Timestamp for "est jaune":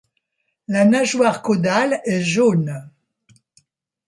2.05-2.89